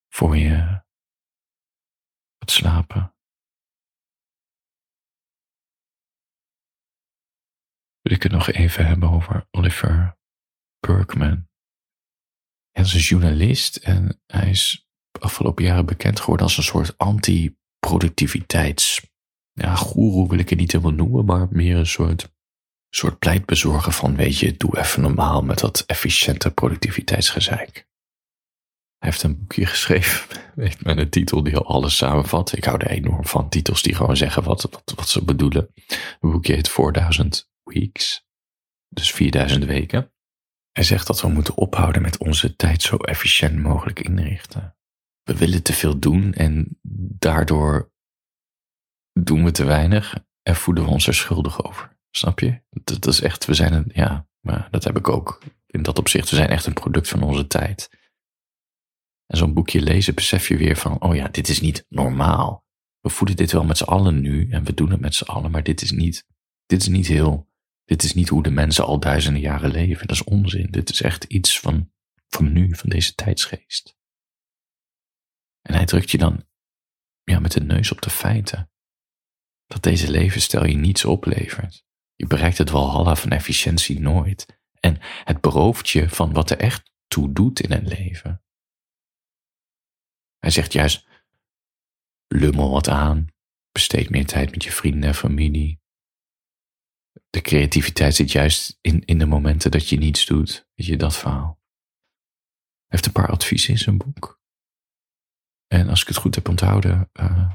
Voor 0.07 0.37
je 0.37 0.55
gaat 2.37 2.51
slapen. 2.51 3.15
Wil 8.01 8.13
ik 8.15 8.23
het 8.23 8.31
nog 8.31 8.49
even 8.49 8.85
hebben 8.85 9.09
over 9.09 9.47
Oliver 9.51 10.17
Berkman. 10.79 11.47
Hij 12.71 12.83
is 12.83 12.93
een 12.93 12.99
journalist 12.99 13.75
en 13.75 14.21
hij 14.25 14.49
is 14.49 14.89
afgelopen 15.11 15.63
jaren 15.63 15.85
bekend 15.85 16.19
geworden 16.19 16.45
als 16.45 16.57
een 16.57 16.63
soort 16.63 16.97
anti 16.97 17.57
productiviteits, 17.79 19.09
ja, 19.53 19.75
goeroe 19.75 20.29
wil 20.29 20.39
ik 20.39 20.49
het 20.49 20.59
niet 20.59 20.71
helemaal 20.71 20.93
noemen, 20.93 21.25
maar 21.25 21.47
meer 21.49 21.75
een 21.77 21.87
soort, 21.87 22.33
soort 22.89 23.19
pleitbezorger 23.19 23.91
van, 23.91 24.15
weet 24.15 24.37
je, 24.37 24.57
doe 24.57 24.77
even 24.77 25.01
normaal 25.01 25.41
met 25.41 25.59
dat 25.59 25.83
efficiënte 25.85 26.51
productiviteitsgezeik. 26.51 27.87
Hij 28.97 29.09
heeft 29.09 29.23
een 29.23 29.37
boekje 29.37 29.65
geschreven 29.65 30.27
met 30.83 30.97
een 30.97 31.09
titel 31.09 31.43
die 31.43 31.57
al 31.57 31.67
alles 31.67 31.97
samenvat. 31.97 32.57
Ik 32.57 32.63
hou 32.63 32.77
er 32.77 32.89
enorm 32.89 33.25
van 33.25 33.49
titels 33.49 33.81
die 33.81 33.95
gewoon 33.95 34.17
zeggen 34.17 34.43
wat, 34.43 34.61
wat, 34.61 34.93
wat 34.95 35.09
ze 35.09 35.23
bedoelen. 35.23 35.69
Een 36.19 36.31
boekje 36.31 36.53
heet 36.53 36.69
4000 36.69 37.47
Weeks, 37.63 38.25
dus 38.87 39.11
4000 39.11 39.65
weken. 39.65 40.13
Hij 40.71 40.83
zegt 40.83 41.07
dat 41.07 41.21
we 41.21 41.27
moeten 41.27 41.55
ophouden 41.55 42.01
met 42.01 42.17
onze 42.17 42.55
tijd 42.55 42.81
zo 42.81 42.95
efficiënt 42.95 43.59
mogelijk 43.59 43.99
inrichten 43.99 44.78
we 45.29 45.37
willen 45.37 45.63
te 45.63 45.73
veel 45.73 45.99
doen 45.99 46.33
en 46.33 46.79
daardoor 47.19 47.91
doen 49.13 49.43
we 49.43 49.51
te 49.51 49.63
weinig 49.63 50.23
en 50.41 50.55
voelen 50.55 50.83
we 50.83 50.89
ons 50.89 51.07
er 51.07 51.13
schuldig 51.13 51.63
over. 51.65 51.97
Snap 52.11 52.39
je? 52.39 52.61
Dat, 52.69 53.07
is 53.07 53.21
echt, 53.21 53.45
we 53.45 53.53
zijn 53.53 53.73
een, 53.73 53.91
ja, 53.93 54.27
maar 54.39 54.67
dat 54.71 54.83
heb 54.83 54.97
ik 54.97 55.09
ook 55.09 55.41
in 55.67 55.83
dat 55.83 55.99
opzicht. 55.99 56.29
We 56.29 56.35
zijn 56.35 56.49
echt 56.49 56.65
een 56.65 56.73
product 56.73 57.07
van 57.07 57.21
onze 57.21 57.47
tijd. 57.47 57.89
En 59.25 59.37
zo'n 59.37 59.53
boekje 59.53 59.81
lezen 59.81 60.15
besef 60.15 60.47
je 60.47 60.57
weer 60.57 60.75
van, 60.75 61.01
oh 61.01 61.15
ja, 61.15 61.27
dit 61.27 61.49
is 61.49 61.61
niet 61.61 61.85
normaal. 61.89 62.65
We 62.99 63.09
voelen 63.09 63.37
dit 63.37 63.51
wel 63.51 63.63
met 63.63 63.77
z'n 63.77 63.83
allen 63.83 64.21
nu 64.21 64.49
en 64.49 64.63
we 64.63 64.73
doen 64.73 64.91
het 64.91 64.99
met 64.99 65.15
z'n 65.15 65.23
allen, 65.23 65.51
maar 65.51 65.63
dit 65.63 65.81
is 65.81 65.91
niet, 65.91 66.27
dit 66.65 66.81
is 66.81 66.87
niet 66.87 67.07
heel, 67.07 67.49
dit 67.85 68.03
is 68.03 68.13
niet 68.13 68.29
hoe 68.29 68.43
de 68.43 68.51
mensen 68.51 68.85
al 68.85 68.99
duizenden 68.99 69.41
jaren 69.41 69.71
leven. 69.71 70.07
Dat 70.07 70.15
is 70.15 70.23
onzin. 70.23 70.67
Dit 70.71 70.89
is 70.89 71.01
echt 71.01 71.23
iets 71.23 71.59
van, 71.59 71.91
van 72.27 72.51
nu, 72.51 72.75
van 72.75 72.89
deze 72.89 73.15
tijdsgeest. 73.15 73.97
En 75.61 75.73
hij 75.73 75.85
drukt 75.85 76.11
je 76.11 76.17
dan 76.17 76.47
ja, 77.23 77.39
met 77.39 77.51
de 77.51 77.61
neus 77.63 77.91
op 77.91 78.01
de 78.01 78.09
feiten. 78.09 78.71
Dat 79.65 79.83
deze 79.83 80.11
levensstijl 80.11 80.65
je 80.65 80.75
niets 80.75 81.05
oplevert. 81.05 81.85
Je 82.15 82.27
bereikt 82.27 82.57
het 82.57 82.69
walhalla 82.69 83.15
van 83.15 83.31
efficiëntie 83.31 83.99
nooit. 83.99 84.59
En 84.79 84.97
het 85.01 85.41
berooft 85.41 85.89
je 85.89 86.09
van 86.09 86.33
wat 86.33 86.49
er 86.49 86.57
echt 86.57 86.91
toe 87.07 87.33
doet 87.33 87.59
in 87.59 87.71
het 87.71 87.87
leven. 87.87 88.43
Hij 90.39 90.49
zegt 90.49 90.73
juist, 90.73 91.07
lummel 92.27 92.69
wat 92.69 92.87
aan, 92.87 93.27
besteed 93.71 94.09
meer 94.09 94.25
tijd 94.25 94.51
met 94.51 94.63
je 94.63 94.71
vrienden 94.71 95.09
en 95.09 95.15
familie. 95.15 95.81
De 97.29 97.41
creativiteit 97.41 98.15
zit 98.15 98.31
juist 98.31 98.77
in, 98.81 99.05
in 99.05 99.17
de 99.17 99.25
momenten 99.25 99.71
dat 99.71 99.89
je 99.89 99.97
niets 99.97 100.25
doet. 100.25 100.67
Weet 100.75 100.87
je, 100.87 100.97
dat 100.97 101.17
verhaal. 101.17 101.59
Hij 102.87 102.97
heeft 102.97 103.05
een 103.05 103.11
paar 103.11 103.31
adviezen 103.31 103.69
in 103.69 103.77
zijn 103.77 103.97
boek. 103.97 104.38
En 105.73 105.89
als 105.89 106.01
ik 106.01 106.07
het 106.07 106.17
goed 106.17 106.35
heb 106.35 106.49
onthouden, 106.49 107.09
uh, 107.13 107.47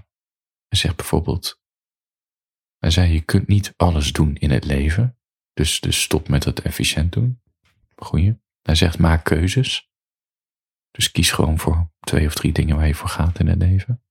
hij 0.68 0.78
zegt 0.78 0.97
bijvoorbeeld, 0.97 1.61
hij 2.78 2.90
zei, 2.90 3.12
je 3.12 3.21
kunt 3.21 3.47
niet 3.47 3.75
alles 3.76 4.12
doen 4.12 4.35
in 4.35 4.50
het 4.50 4.64
leven. 4.64 5.18
Dus, 5.52 5.80
dus 5.80 6.02
stop 6.02 6.28
met 6.28 6.44
het 6.44 6.61
efficiënt 6.61 7.12
doen. 7.12 7.42
Goeie. 7.97 8.42
Hij 8.62 8.75
zegt, 8.75 8.99
maak 8.99 9.25
keuzes. 9.25 9.90
Dus 10.90 11.11
kies 11.11 11.30
gewoon 11.30 11.59
voor 11.59 11.92
twee 12.00 12.26
of 12.26 12.35
drie 12.35 12.52
dingen 12.52 12.76
waar 12.76 12.87
je 12.87 12.94
voor 12.94 13.09
gaat 13.09 13.38
in 13.38 13.47
het 13.47 13.59
leven. 13.59 14.02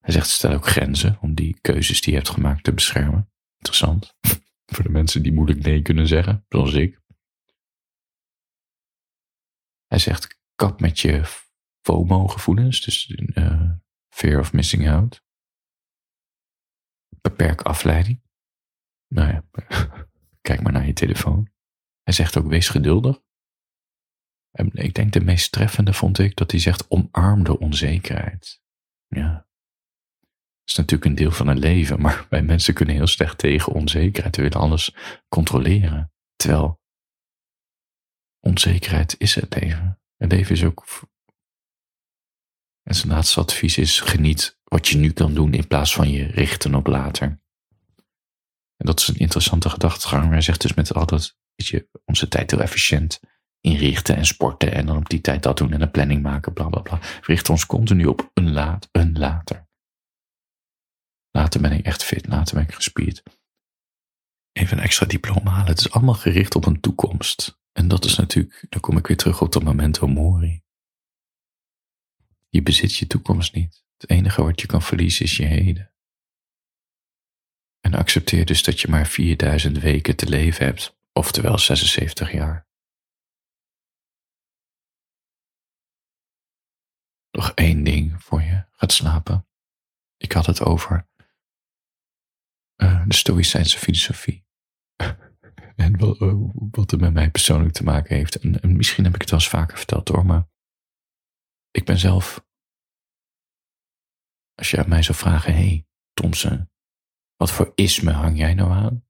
Hij 0.00 0.12
zegt, 0.12 0.28
stel 0.28 0.52
ook 0.52 0.66
grenzen 0.66 1.18
om 1.20 1.34
die 1.34 1.60
keuzes 1.60 2.00
die 2.00 2.10
je 2.12 2.18
hebt 2.18 2.30
gemaakt 2.30 2.64
te 2.64 2.72
beschermen. 2.72 3.32
Interessant. 3.56 4.14
voor 4.72 4.84
de 4.84 4.90
mensen 4.90 5.22
die 5.22 5.32
moeilijk 5.32 5.62
nee 5.62 5.82
kunnen 5.82 6.06
zeggen, 6.06 6.44
zoals 6.48 6.72
ik. 6.72 7.00
Hij 9.86 9.98
zegt, 9.98 10.40
kap 10.54 10.80
met 10.80 11.00
je 11.00 11.22
FOMO-gevoelens, 11.90 12.80
dus 12.80 13.08
uh, 13.08 13.70
fear 14.08 14.40
of 14.40 14.52
missing 14.52 14.88
out. 14.88 15.24
Beperk 17.20 17.62
afleiding. 17.62 18.22
Nou 19.08 19.28
ja, 19.28 19.44
kijk 20.48 20.62
maar 20.62 20.72
naar 20.72 20.86
je 20.86 20.92
telefoon. 20.92 21.50
Hij 22.02 22.14
zegt 22.14 22.36
ook, 22.36 22.46
wees 22.46 22.68
geduldig. 22.68 23.22
En 24.50 24.70
ik 24.72 24.94
denk 24.94 25.12
de 25.12 25.20
meest 25.20 25.52
treffende 25.52 25.92
vond 25.92 26.18
ik 26.18 26.36
dat 26.36 26.50
hij 26.50 26.60
zegt, 26.60 26.90
omarm 26.90 27.44
de 27.44 27.58
onzekerheid. 27.58 28.62
Ja. 29.06 29.32
Dat 29.32 30.68
is 30.68 30.74
natuurlijk 30.74 31.10
een 31.10 31.24
deel 31.24 31.30
van 31.30 31.46
het 31.46 31.58
leven, 31.58 32.00
maar 32.00 32.26
wij 32.30 32.42
mensen 32.42 32.74
kunnen 32.74 32.94
heel 32.94 33.06
slecht 33.06 33.38
tegen 33.38 33.72
onzekerheid. 33.72 34.36
We 34.36 34.42
willen 34.42 34.60
alles 34.60 34.94
controleren. 35.28 36.12
Terwijl 36.36 36.80
onzekerheid 38.40 39.14
is 39.18 39.34
het 39.34 39.60
leven. 39.60 40.00
Het 40.16 40.32
leven 40.32 40.54
is 40.54 40.64
ook 40.64 40.84
en 42.90 42.96
zijn 42.96 43.12
laatste 43.12 43.40
advies 43.40 43.78
is: 43.78 44.00
geniet 44.00 44.58
wat 44.64 44.88
je 44.88 44.98
nu 44.98 45.12
kan 45.12 45.34
doen 45.34 45.52
in 45.54 45.66
plaats 45.66 45.94
van 45.94 46.10
je 46.10 46.26
richten 46.26 46.74
op 46.74 46.86
later. 46.86 47.26
En 48.76 48.86
dat 48.86 49.00
is 49.00 49.08
een 49.08 49.16
interessante 49.16 49.70
gedachtegang. 49.70 50.30
Hij 50.30 50.40
zegt 50.40 50.60
dus 50.60 50.74
met 50.74 50.94
al 50.94 51.06
dat, 51.06 51.36
weet 51.54 51.66
je, 51.66 51.88
onze 52.04 52.28
tijd 52.28 52.50
heel 52.50 52.60
efficiënt 52.60 53.20
inrichten 53.60 54.16
en 54.16 54.26
sporten 54.26 54.72
en 54.72 54.86
dan 54.86 54.96
op 54.96 55.08
die 55.08 55.20
tijd 55.20 55.42
dat 55.42 55.56
doen 55.56 55.72
en 55.72 55.80
een 55.80 55.90
planning 55.90 56.22
maken, 56.22 56.52
bla 56.52 56.68
bla 56.68 56.80
bla. 56.80 56.98
We 56.98 57.22
richten 57.22 57.52
ons 57.52 57.66
continu 57.66 58.06
op 58.06 58.30
een, 58.34 58.52
laat, 58.52 58.88
een 58.92 59.18
later. 59.18 59.68
Later 61.30 61.60
ben 61.60 61.72
ik 61.72 61.84
echt 61.84 62.04
fit, 62.04 62.26
later 62.26 62.54
ben 62.54 62.64
ik 62.64 62.74
gespierd. 62.74 63.22
Even 64.52 64.78
een 64.78 64.84
extra 64.84 65.06
diploma 65.06 65.50
halen. 65.50 65.68
Het 65.68 65.78
is 65.78 65.90
allemaal 65.90 66.14
gericht 66.14 66.54
op 66.54 66.66
een 66.66 66.80
toekomst. 66.80 67.58
En 67.72 67.88
dat 67.88 68.04
is 68.04 68.16
natuurlijk, 68.16 68.66
dan 68.68 68.80
kom 68.80 68.96
ik 68.96 69.06
weer 69.06 69.16
terug 69.16 69.40
op 69.40 69.52
dat 69.52 69.62
memento 69.62 70.06
mori. 70.06 70.62
Je 72.50 72.62
bezit 72.62 72.96
je 72.96 73.06
toekomst 73.06 73.54
niet. 73.54 73.84
Het 73.96 74.10
enige 74.10 74.42
wat 74.42 74.60
je 74.60 74.66
kan 74.66 74.82
verliezen 74.82 75.24
is 75.24 75.36
je 75.36 75.44
heden. 75.44 75.94
En 77.80 77.94
accepteer 77.94 78.44
dus 78.44 78.62
dat 78.62 78.80
je 78.80 78.88
maar 78.88 79.06
4000 79.06 79.78
weken 79.78 80.16
te 80.16 80.28
leven 80.28 80.64
hebt, 80.64 80.98
oftewel 81.12 81.58
76 81.58 82.32
jaar. 82.32 82.68
Nog 87.30 87.52
één 87.54 87.84
ding 87.84 88.22
voor 88.22 88.42
je 88.42 88.64
gaat 88.70 88.92
slapen. 88.92 89.48
Ik 90.16 90.32
had 90.32 90.46
het 90.46 90.60
over 90.60 91.08
uh, 92.76 93.06
de 93.06 93.14
Stoïcijnse 93.14 93.78
filosofie. 93.78 94.44
dat 96.70 96.90
het 96.90 97.00
met 97.00 97.12
mij 97.12 97.30
persoonlijk 97.30 97.72
te 97.72 97.84
maken 97.84 98.16
heeft. 98.16 98.38
En, 98.38 98.60
en 98.60 98.76
misschien 98.76 99.04
heb 99.04 99.14
ik 99.14 99.20
het 99.20 99.30
wel 99.30 99.38
eens 99.38 99.48
vaker 99.48 99.76
verteld 99.76 100.08
hoor, 100.08 100.26
maar 100.26 100.48
ik 101.70 101.84
ben 101.84 101.98
zelf, 101.98 102.46
als 104.54 104.70
je 104.70 104.78
aan 104.78 104.88
mij 104.88 105.02
zou 105.02 105.18
vragen, 105.18 105.52
hé 105.52 105.58
hey, 105.58 105.86
Thompson, 106.12 106.70
wat 107.36 107.52
voor 107.52 107.72
isme 107.74 108.12
hang 108.12 108.38
jij 108.38 108.54
nou 108.54 108.70
aan? 108.70 109.04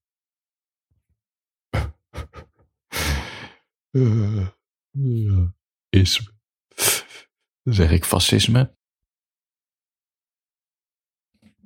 Uh, 3.90 4.48
ja, 5.26 5.54
isme. 5.88 6.38
Dan 7.62 7.74
zeg 7.74 7.90
ik 7.90 8.04
fascisme. 8.04 8.76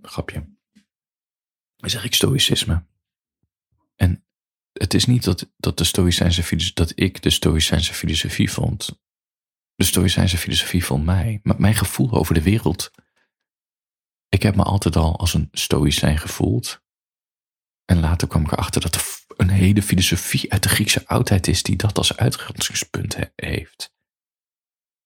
Grapje. 0.02 0.52
Dan 1.76 1.90
zeg 1.90 2.04
ik 2.04 2.14
stoïcisme. 2.14 2.86
En 3.94 4.26
het 4.72 4.94
is 4.94 5.04
niet 5.04 5.24
dat, 5.24 5.52
dat, 5.56 5.78
de 5.78 5.84
Stoïcijnse 5.84 6.42
filosofie, 6.42 6.74
dat 6.74 6.92
ik 6.94 7.22
de 7.22 7.30
Stoïcijnse 7.30 7.94
filosofie 7.94 8.50
vond. 8.50 9.02
De 9.74 9.84
Stoïcijnse 9.84 10.38
filosofie 10.38 10.84
vond 10.84 11.04
mij. 11.04 11.40
Mijn 11.42 11.74
gevoel 11.74 12.12
over 12.12 12.34
de 12.34 12.42
wereld. 12.42 12.90
Ik 14.28 14.42
heb 14.42 14.56
me 14.56 14.62
altijd 14.62 14.96
al 14.96 15.18
als 15.18 15.34
een 15.34 15.48
Stoïcijn 15.52 16.18
gevoeld. 16.18 16.82
En 17.84 18.00
later 18.00 18.28
kwam 18.28 18.44
ik 18.44 18.52
erachter 18.52 18.80
dat 18.80 18.94
er 18.94 19.24
een 19.36 19.48
hele 19.48 19.82
filosofie 19.82 20.52
uit 20.52 20.62
de 20.62 20.68
Griekse 20.68 21.06
oudheid 21.06 21.46
is 21.46 21.62
die 21.62 21.76
dat 21.76 21.98
als 21.98 22.16
uitgangspunt 22.16 23.16
heeft. 23.34 23.92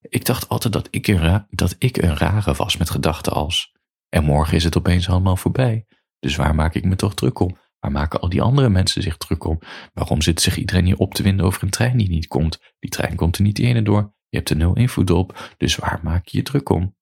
Ik 0.00 0.24
dacht 0.24 0.48
altijd 0.48 0.72
dat 0.72 0.88
ik, 0.90 1.06
een 1.06 1.46
dat 1.50 1.76
ik 1.78 1.96
een 1.96 2.16
rare 2.16 2.54
was 2.54 2.76
met 2.76 2.90
gedachten 2.90 3.32
als: 3.32 3.72
en 4.08 4.24
morgen 4.24 4.56
is 4.56 4.64
het 4.64 4.76
opeens 4.76 5.08
allemaal 5.08 5.36
voorbij. 5.36 5.86
Dus 6.18 6.36
waar 6.36 6.54
maak 6.54 6.74
ik 6.74 6.84
me 6.84 6.96
toch 6.96 7.14
druk 7.14 7.38
om? 7.38 7.58
Waar 7.78 7.92
maken 7.92 8.20
al 8.20 8.28
die 8.28 8.42
andere 8.42 8.68
mensen 8.68 9.02
zich 9.02 9.16
druk 9.16 9.44
om? 9.44 9.58
Waarom 9.92 10.22
zit 10.22 10.40
zich 10.40 10.56
iedereen 10.56 10.84
hier 10.84 10.96
op 10.96 11.14
te 11.14 11.22
winden 11.22 11.46
over 11.46 11.62
een 11.62 11.70
trein 11.70 11.96
die 11.96 12.08
niet 12.08 12.26
komt? 12.26 12.74
Die 12.78 12.90
trein 12.90 13.16
komt 13.16 13.36
er 13.36 13.42
niet 13.42 13.58
ene 13.58 13.82
door. 13.82 14.16
Je 14.28 14.36
hebt 14.36 14.50
er 14.50 14.56
nul 14.56 14.76
invloed 14.76 15.10
op, 15.10 15.54
dus 15.56 15.76
waar 15.76 16.00
maak 16.02 16.26
je 16.26 16.36
je 16.36 16.42
druk 16.42 16.68
om? 16.68 16.96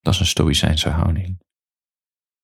Dat 0.00 0.14
is 0.14 0.20
een 0.20 0.26
stoïcijnse 0.26 0.88
houding. 0.88 1.42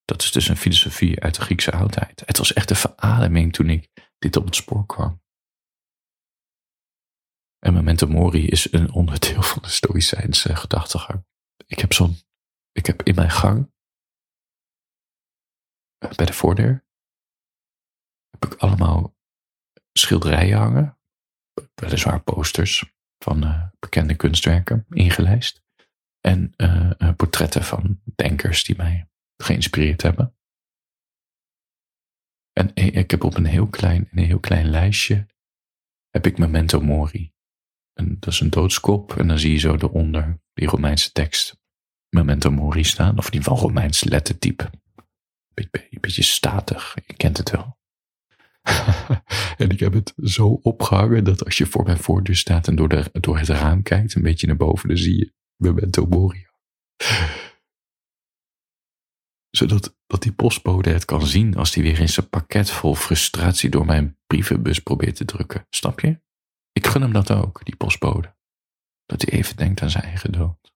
Dat 0.05 0.23
is 0.23 0.33
dus 0.33 0.49
een 0.49 0.57
filosofie 0.57 1.21
uit 1.21 1.35
de 1.35 1.41
Griekse 1.41 1.73
oudheid. 1.73 2.23
Het 2.27 2.39
was 2.39 2.53
echt 2.53 2.71
een 2.71 2.77
verademing 2.77 3.53
toen 3.53 3.69
ik 3.69 4.13
dit 4.19 4.37
op 4.37 4.45
het 4.45 4.55
spoor 4.55 4.87
kwam. 4.87 5.23
En 7.59 7.73
memento 7.73 8.07
mori 8.07 8.47
is 8.47 8.73
een 8.73 8.93
onderdeel 8.93 9.43
van 9.43 9.63
de 9.63 9.69
stoïcijnse 9.69 10.57
gedachtegang. 10.57 11.27
Ik 11.67 11.79
heb 11.79 11.93
zo'n, 11.93 12.17
ik 12.73 12.87
heb 12.87 13.03
in 13.03 13.15
mijn 13.15 13.31
gang, 13.31 13.73
eh, 15.99 16.11
bij 16.11 16.27
de 16.27 16.33
voordeur, 16.33 16.87
heb 18.31 18.53
ik 18.53 18.55
allemaal 18.55 19.17
schilderijen 19.93 20.59
hangen. 20.59 20.99
Weliswaar 21.75 22.23
posters 22.23 22.94
van 23.25 23.45
uh, 23.45 23.63
bekende 23.79 24.15
kunstwerken 24.15 24.87
ingelijst. 24.91 25.63
En 26.21 26.53
uh, 26.57 26.91
portretten 27.17 27.65
van 27.65 28.01
denkers 28.15 28.65
die 28.65 28.77
mij 28.77 29.09
geïnspireerd 29.37 30.03
hebben. 30.03 30.37
En 32.53 32.75
ik 32.75 33.11
heb 33.11 33.25
op 33.25 33.37
een 33.37 33.45
heel 33.45 33.67
klein, 33.67 34.09
een 34.11 34.25
heel 34.25 34.41
klein 34.41 34.67
lijstje 34.67 35.27
heb 36.11 36.27
ik 36.27 36.39
Memento 36.39 36.81
Mori. 36.81 37.33
En 37.93 38.17
dat 38.21 38.33
is 38.33 38.41
een 38.41 38.51
doodskop 38.51 39.17
en 39.17 39.27
dan 39.27 39.39
zie 39.39 39.53
je 39.53 39.59
zo 39.59 39.75
eronder 39.75 40.41
die 40.53 40.69
Romeinse 40.69 41.13
tekst 41.13 41.57
Memento 42.09 42.51
Mori 42.51 42.85
staan. 42.85 43.19
Of 43.19 43.25
ieder 43.25 43.43
geval 43.43 43.59
Romeins 43.59 44.05
lettertype. 44.05 44.71
Beetje, 45.55 46.01
beetje 46.01 46.23
statig, 46.23 46.95
je 47.07 47.15
kent 47.15 47.37
het 47.37 47.51
wel. 47.51 47.79
en 49.63 49.71
ik 49.71 49.81
heb 49.81 49.93
het 49.93 50.13
zo 50.17 50.49
opgehangen 50.49 51.25
dat 51.25 51.45
als 51.45 51.59
je 51.59 51.67
voor 51.67 51.85
mijn 51.85 51.99
voordeur 51.99 52.37
staat 52.37 52.69
en 52.69 52.77
door, 52.77 52.89
de, 52.89 53.05
door 53.13 53.39
het 53.39 53.49
raam 53.49 53.83
kijkt, 53.83 54.15
een 54.15 54.23
beetje 54.23 54.47
naar 54.47 54.57
boven, 54.57 54.89
dan 54.89 54.97
zie 54.97 55.19
je 55.19 55.33
Memento 55.57 56.07
Mori 56.07 56.47
zodat 59.51 59.97
dat 60.07 60.23
die 60.23 60.33
postbode 60.33 60.91
het 60.91 61.05
kan 61.05 61.27
zien 61.27 61.57
als 61.57 61.73
die 61.73 61.83
weer 61.83 62.01
in 62.01 62.09
zijn 62.09 62.29
pakket 62.29 62.71
vol 62.71 62.95
frustratie 62.95 63.71
door 63.71 63.85
mijn 63.85 64.19
brievenbus 64.27 64.79
probeert 64.79 65.17
te 65.17 65.25
drukken. 65.25 65.67
Snap 65.71 66.01
je? 66.01 66.21
Ik 66.73 66.87
gun 66.87 67.03
hem 67.03 67.13
dat 67.13 67.31
ook, 67.31 67.65
die 67.65 67.77
postbode. 67.77 68.37
Dat 69.07 69.23
hij 69.23 69.39
even 69.39 69.57
denkt 69.57 69.83
aan 69.83 69.91
zijn 69.91 70.05
eigen 70.05 70.33
dood. 70.33 70.73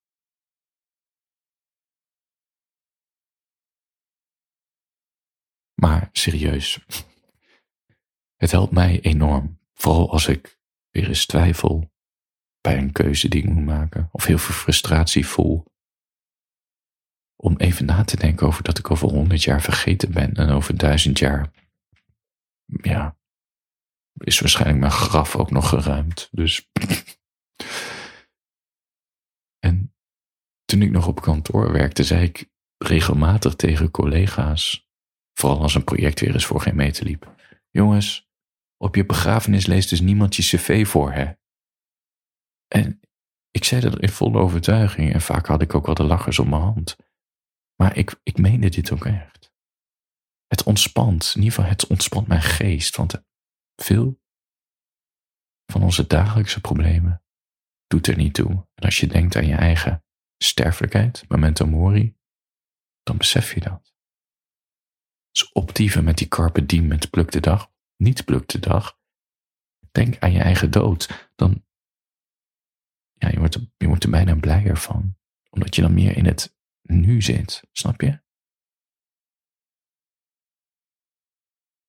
Maar 5.74 6.08
serieus, 6.12 6.84
het 8.38 8.50
helpt 8.50 8.72
mij 8.72 9.00
enorm. 9.00 9.58
Vooral 9.74 10.12
als 10.12 10.26
ik 10.26 10.58
weer 10.90 11.08
eens 11.08 11.26
twijfel 11.26 11.92
bij 12.60 12.78
een 12.78 12.92
keuze 12.92 13.28
die 13.28 13.42
ik 13.42 13.48
moet 13.48 13.64
maken. 13.64 14.08
Of 14.12 14.24
heel 14.24 14.38
veel 14.38 14.54
frustratie 14.54 15.26
voel 15.26 15.64
om 17.36 17.56
even 17.56 17.84
na 17.84 18.04
te 18.04 18.16
denken 18.16 18.46
over 18.46 18.62
dat 18.62 18.78
ik 18.78 18.90
over 18.90 19.08
honderd 19.08 19.42
jaar 19.42 19.62
vergeten 19.62 20.12
ben 20.12 20.34
en 20.34 20.48
over 20.48 20.76
duizend 20.76 21.18
jaar, 21.18 21.50
ja, 22.64 23.18
is 24.12 24.40
waarschijnlijk 24.40 24.78
mijn 24.78 24.92
graf 24.92 25.36
ook 25.36 25.50
nog 25.50 25.68
geruimd. 25.68 26.28
Dus. 26.30 26.70
en 29.66 29.94
toen 30.64 30.82
ik 30.82 30.90
nog 30.90 31.06
op 31.06 31.20
kantoor 31.20 31.72
werkte, 31.72 32.04
zei 32.04 32.22
ik 32.22 32.50
regelmatig 32.76 33.54
tegen 33.54 33.90
collega's, 33.90 34.88
vooral 35.32 35.60
als 35.60 35.74
een 35.74 35.84
project 35.84 36.20
weer 36.20 36.34
eens 36.34 36.46
voor 36.46 36.60
geen 36.60 36.76
meter 36.76 37.04
liep: 37.04 37.34
Jongens, 37.70 38.27
op 38.78 38.94
je 38.94 39.06
begrafenis 39.06 39.66
leest 39.66 39.88
dus 39.88 40.00
niemand 40.00 40.36
je 40.36 40.42
cv 40.42 40.86
voor, 40.86 41.12
hè? 41.12 41.32
En 42.66 43.00
ik 43.50 43.64
zei 43.64 43.80
dat 43.80 44.00
in 44.00 44.08
volle 44.08 44.38
overtuiging 44.38 45.12
en 45.12 45.20
vaak 45.20 45.46
had 45.46 45.62
ik 45.62 45.74
ook 45.74 45.86
wel 45.86 45.94
de 45.94 46.04
lachers 46.04 46.38
op 46.38 46.46
mijn 46.46 46.62
hand. 46.62 46.96
Maar 47.76 47.96
ik, 47.96 48.20
ik 48.22 48.38
meende 48.38 48.68
dit 48.68 48.92
ook 48.92 49.06
echt. 49.06 49.52
Het 50.46 50.62
ontspant, 50.62 51.32
in 51.34 51.42
ieder 51.42 51.54
geval 51.54 51.70
het 51.70 51.86
ontspant 51.86 52.26
mijn 52.26 52.42
geest, 52.42 52.96
want 52.96 53.22
veel 53.76 54.20
van 55.72 55.82
onze 55.82 56.06
dagelijkse 56.06 56.60
problemen 56.60 57.22
doet 57.86 58.06
er 58.06 58.16
niet 58.16 58.34
toe. 58.34 58.50
En 58.50 58.84
als 58.84 59.00
je 59.00 59.06
denkt 59.06 59.36
aan 59.36 59.46
je 59.46 59.54
eigen 59.54 60.04
sterfelijkheid, 60.42 61.24
memento 61.28 61.66
mori, 61.66 62.16
dan 63.02 63.16
besef 63.16 63.54
je 63.54 63.60
dat. 63.60 63.94
Dus 65.30 65.52
optieven 65.52 66.04
met 66.04 66.18
die 66.18 66.28
carpe 66.28 66.66
diem 66.66 66.86
met 66.86 67.10
pluk 67.10 67.30
de 67.30 67.40
dag, 67.40 67.72
niet 67.98 68.24
pluk 68.24 68.48
de 68.48 68.58
dag. 68.58 68.98
Denk 69.90 70.18
aan 70.18 70.32
je 70.32 70.40
eigen 70.40 70.70
dood, 70.70 71.30
dan 71.34 71.64
ja, 73.12 73.28
je 73.28 73.38
wordt, 73.38 73.58
je 73.76 73.86
wordt 73.86 74.04
er 74.04 74.10
bijna 74.10 74.36
blijer 74.36 74.76
van. 74.76 75.16
Omdat 75.50 75.74
je 75.74 75.82
dan 75.82 75.94
meer 75.94 76.16
in 76.16 76.26
het 76.26 76.56
nu 76.82 77.22
zit. 77.22 77.62
Snap 77.72 78.00
je? 78.00 78.26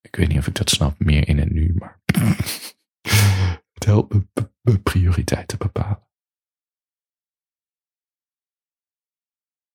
Ik 0.02 0.16
weet 0.16 0.28
niet 0.28 0.38
of 0.38 0.48
ik 0.48 0.56
dat 0.56 0.70
snap, 0.70 1.00
meer 1.00 1.28
in 1.28 1.38
het 1.38 1.50
nu, 1.50 1.74
maar 1.74 2.02
het 3.74 3.84
helpt 3.86 4.14
me 4.62 4.80
prioriteiten 4.84 5.58
bepalen. 5.58 6.08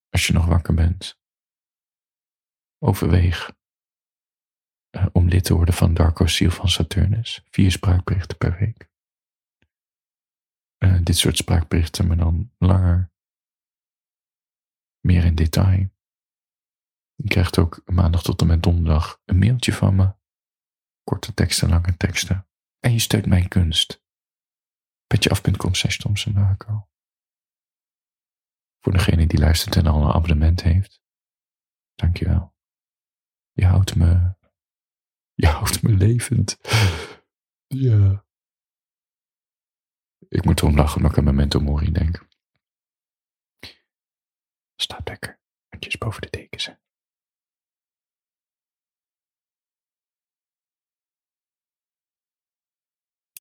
Als 0.09 0.27
je 0.27 0.33
nog 0.33 0.47
wakker 0.47 0.75
bent, 0.75 1.20
overweeg 2.79 3.57
uh, 4.94 5.07
om 5.12 5.28
lid 5.28 5.44
te 5.44 5.54
worden 5.54 5.74
van 5.74 5.94
Darko 5.94 6.26
Ziel 6.26 6.50
van 6.50 6.68
Saturnus. 6.68 7.42
Vier 7.50 7.70
spraakberichten 7.70 8.37
per 8.37 8.59
week. 8.59 8.90
Uh, 10.78 10.98
dit 11.02 11.16
soort 11.16 11.37
spraakberichten, 11.37 12.07
maar 12.07 12.16
dan 12.16 12.52
langer 12.59 13.12
meer 15.00 15.24
in 15.24 15.35
detail. 15.35 15.92
Je 17.14 17.28
krijgt 17.28 17.59
ook 17.59 17.83
maandag 17.85 18.22
tot 18.22 18.40
en 18.40 18.46
met 18.46 18.62
donderdag 18.62 19.20
een 19.24 19.38
mailtje 19.38 19.72
van 19.72 19.94
me. 19.94 20.14
Korte 21.02 21.35
teksten, 21.35 21.68
lange 21.68 21.96
teksten. 21.96 22.48
En 22.80 22.92
je 22.92 22.98
steunt 22.98 23.26
mijn 23.26 23.48
kunst. 23.48 24.02
Petjeaf.com 25.07 25.74
slash 25.74 25.96
Thompson 25.96 26.59
Voor 28.80 28.92
degene 28.92 29.26
die 29.26 29.38
luistert 29.38 29.76
en 29.76 29.87
al 29.87 30.02
een 30.02 30.12
abonnement 30.12 30.62
heeft. 30.62 31.02
Dankjewel. 31.94 32.54
Je 33.52 33.64
houdt 33.64 33.94
me... 33.94 34.35
Je 35.35 35.47
houdt 35.47 35.83
me 35.83 35.92
levend. 35.92 36.59
Ja. 37.66 38.25
Ik 40.29 40.44
moet 40.44 40.61
erom 40.61 40.77
lachen 40.77 40.97
omdat 40.97 41.11
ik 41.11 41.18
aan 41.18 41.25
Memento 41.25 41.61
Mori 41.61 41.92
denk. 41.92 42.27
Staat 44.77 45.09
lekker. 45.09 45.40
Handjes 45.68 45.99
boven 45.99 46.23
de 46.23 46.31
dekens. 46.31 46.70